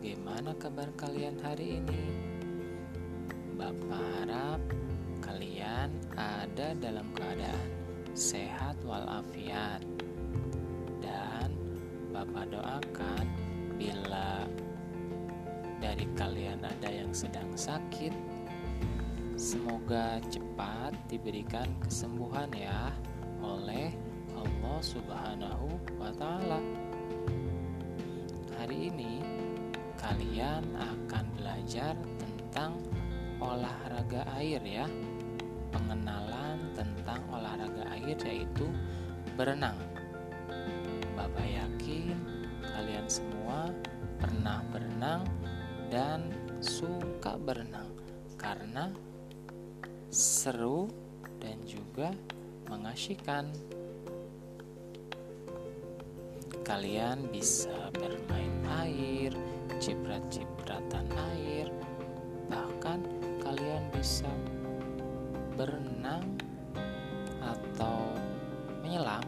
bagaimana 0.00 0.56
kabar 0.56 0.88
kalian 0.96 1.36
hari 1.44 1.76
ini? 1.76 2.08
Bapak 3.52 4.00
harap 4.00 4.56
kalian 5.20 5.92
ada 6.16 6.72
dalam 6.80 7.04
keadaan 7.12 7.68
sehat 8.16 8.80
walafiat. 8.80 9.84
Dan 11.04 11.52
Bapak 12.16 12.48
doakan 12.48 13.28
bila 13.76 14.48
dari 15.84 16.08
kalian 16.16 16.64
ada 16.64 16.88
yang 16.88 17.12
sedang 17.12 17.52
sakit, 17.52 18.16
semoga 19.36 20.16
cepat 20.32 20.96
diberikan 21.12 21.68
kesembuhan 21.84 22.48
ya 22.56 22.88
oleh 23.44 23.92
Allah 24.32 24.80
Subhanahu 24.80 25.68
wa 26.00 26.08
taala. 26.16 26.64
Hari 28.56 28.88
ini 28.88 29.39
kalian 30.00 30.64
akan 30.80 31.24
belajar 31.36 31.92
tentang 32.16 32.80
olahraga 33.36 34.24
air 34.40 34.64
ya. 34.64 34.88
Pengenalan 35.70 36.72
tentang 36.72 37.20
olahraga 37.28 37.84
air 37.92 38.16
yaitu 38.16 38.66
berenang. 39.36 39.76
Bapak 41.14 41.44
yakin 41.44 42.16
kalian 42.64 43.06
semua 43.06 43.68
pernah 44.16 44.64
berenang 44.72 45.22
dan 45.92 46.32
suka 46.64 47.36
berenang 47.36 47.92
karena 48.40 48.88
seru 50.08 50.88
dan 51.38 51.60
juga 51.68 52.10
mengasyikan. 52.72 53.52
Kalian 56.66 57.26
bisa 57.34 57.90
bermain 57.90 58.54
air, 58.86 59.34
ciprat-cipratan 59.80 61.08
air, 61.32 61.72
bahkan 62.52 63.00
kalian 63.40 63.80
bisa 63.96 64.28
berenang 65.56 66.36
atau 67.40 68.12
menyelam 68.84 69.24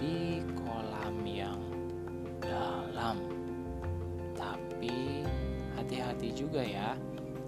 di 0.00 0.40
kolam 0.56 1.20
yang 1.28 1.60
dalam. 2.40 3.20
Tapi 4.32 5.20
hati-hati 5.76 6.32
juga 6.32 6.64
ya 6.64 6.96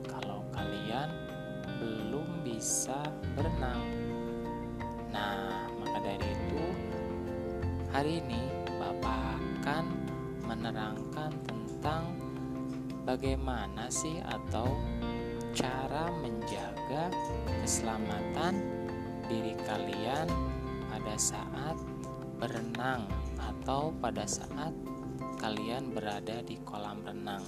kalau 0.04 0.44
kalian 0.52 1.08
belum 1.80 2.44
bisa 2.44 3.00
berenang. 3.32 3.80
Nah, 5.08 5.72
maka 5.80 5.98
dari 6.04 6.28
itu 6.36 6.64
hari 7.88 8.20
ini 8.20 8.44
Bapak 8.76 9.40
akan 9.64 9.84
menerangkan 10.44 11.32
bagaimana 13.06 13.86
sih 13.86 14.18
atau 14.26 14.74
cara 15.54 16.10
menjaga 16.20 17.08
keselamatan 17.62 18.58
diri 19.30 19.54
kalian 19.62 20.26
pada 20.90 21.14
saat 21.14 21.78
berenang 22.36 23.06
atau 23.38 23.94
pada 24.02 24.26
saat 24.26 24.74
kalian 25.38 25.94
berada 25.94 26.42
di 26.42 26.58
kolam 26.66 27.00
renang. 27.06 27.46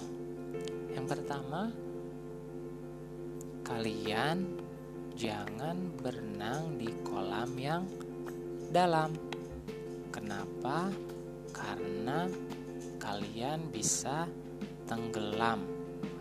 Yang 0.94 1.06
pertama, 1.18 1.68
kalian 3.66 4.56
jangan 5.18 5.92
berenang 6.00 6.78
di 6.78 6.88
kolam 7.04 7.50
yang 7.58 7.84
dalam. 8.70 9.12
Kenapa? 10.14 10.88
Karena 11.52 12.30
kalian 12.96 13.68
bisa 13.68 14.24
tenggelam, 14.88 15.62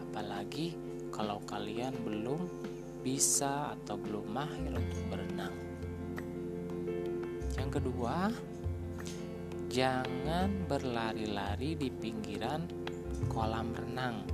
apalagi 0.04 0.76
kalau 1.10 1.40
kalian 1.48 1.96
belum 2.04 2.46
bisa 3.02 3.74
atau 3.80 3.96
belum 3.96 4.28
mahir 4.28 4.76
untuk 4.76 5.02
berenang. 5.08 5.56
Yang 7.56 7.80
kedua, 7.80 8.30
jangan 9.72 10.68
berlari-lari 10.68 11.80
di 11.80 11.88
pinggiran 11.88 12.68
kolam 13.32 13.72
renang, 13.72 14.28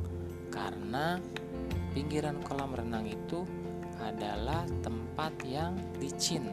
karena 0.49 1.21
pinggiran 1.93 2.41
kolam 2.41 2.73
renang 2.73 3.05
itu 3.05 3.45
adalah 4.01 4.65
tempat 4.81 5.31
yang 5.45 5.77
licin. 6.01 6.49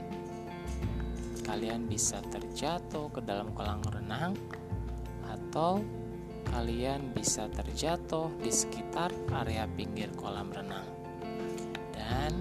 Kalian 1.43 1.91
bisa 1.91 2.23
terjatuh 2.31 3.11
ke 3.11 3.25
dalam 3.25 3.51
kolam 3.57 3.83
renang, 3.91 4.37
atau 5.27 5.83
kalian 6.51 7.15
bisa 7.15 7.47
terjatuh 7.55 8.29
di 8.43 8.51
sekitar 8.51 9.15
area 9.31 9.71
pinggir 9.79 10.11
kolam 10.19 10.51
renang. 10.51 10.87
Dan 11.95 12.33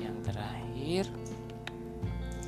yang 0.00 0.16
terakhir, 0.24 1.04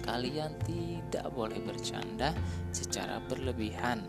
kalian 0.03 0.57
tidak 0.65 1.29
boleh 1.37 1.61
bercanda 1.61 2.33
secara 2.73 3.21
berlebihan, 3.29 4.03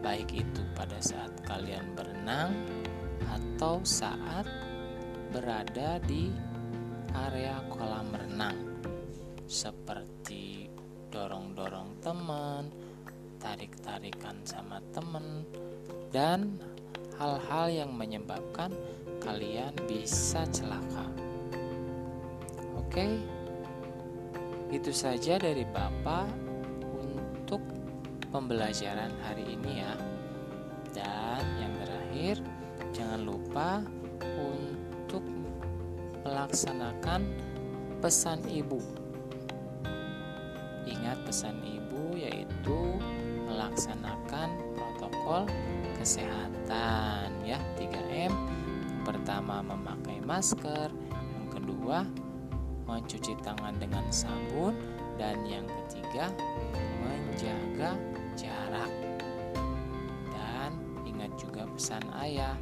baik 0.00 0.32
itu 0.32 0.64
pada 0.72 0.98
saat 0.98 1.30
kalian 1.44 1.92
berenang 1.94 2.56
atau 3.28 3.78
saat 3.84 4.48
berada 5.30 6.00
di 6.02 6.32
area 7.12 7.60
kolam 7.68 8.08
renang, 8.12 8.56
seperti 9.44 10.68
dorong-dorong 11.12 12.00
teman, 12.00 12.72
tarik-tarikan 13.36 14.40
sama 14.48 14.80
teman, 14.96 15.44
dan 16.12 16.60
hal-hal 17.16 17.72
yang 17.72 17.90
menyebabkan 17.96 18.70
kalian 19.24 19.72
bisa 19.88 20.44
celaka. 20.52 21.08
Oke, 22.76 23.16
itu 24.68 24.92
saja 24.92 25.40
dari 25.40 25.64
Bapak 25.64 26.28
untuk 27.00 27.64
pembelajaran 28.28 29.12
hari 29.24 29.56
ini, 29.56 29.80
ya. 29.80 29.92
Dan 30.92 31.40
yang 31.56 31.72
terakhir, 31.80 32.36
jangan 32.92 33.20
lupa 33.24 33.80
untuk 34.36 35.24
melaksanakan 36.28 37.24
pesan 38.04 38.44
ibu. 38.52 38.80
Ingat 40.84 41.24
pesan 41.24 41.56
ibu, 41.64 42.18
yaitu 42.18 43.00
melaksanakan 43.52 44.48
protokol 44.72 45.44
kesehatan 46.00 47.28
ya. 47.44 47.60
3M 47.76 48.32
pertama 49.04 49.60
memakai 49.60 50.24
masker. 50.24 50.88
Yang 51.12 51.46
kedua 51.52 52.08
mencuci 52.88 53.36
tangan 53.44 53.76
dengan 53.76 54.08
sabun. 54.08 54.72
Dan 55.20 55.44
yang 55.44 55.68
ketiga 55.68 56.32
menjaga 57.04 57.92
jarak. 58.32 58.92
Dan 60.32 60.72
ingat 61.04 61.36
juga 61.36 61.68
pesan 61.68 62.02
ayah 62.24 62.56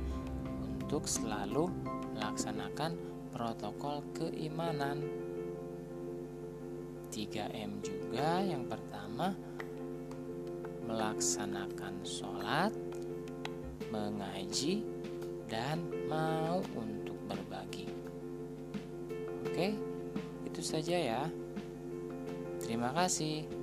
untuk 0.67 1.07
selalu 1.07 1.71
melaksanakan 2.19 2.99
protokol 3.31 4.03
keimanan. 4.19 5.07
3M 7.15 7.79
juga. 7.83 8.43
Yang 8.43 8.75
pertama 8.75 9.35
melaksanakan 10.91 12.03
sholat 12.03 12.75
mengaji, 13.91 14.87
dan 15.51 15.83
mau 16.07 16.63
untuk 16.79 17.19
berbagi. 17.27 17.91
Oke, 19.47 19.75
itu 20.47 20.63
saja 20.63 20.95
ya. 20.95 21.23
Terima 22.63 22.95
kasih. 22.95 23.60